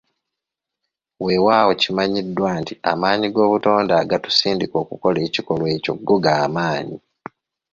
Weewaawo 1.23 1.71
kimanyiddwa 1.81 2.49
nti 2.61 2.73
amaanyi 2.91 3.27
g'obutonde 3.33 3.93
agatusindika 4.01 4.75
okukola 4.83 5.17
ekikolwa 5.27 5.67
ekyo 5.75 5.93
go 6.07 6.15
gamaanyi. 6.25 6.97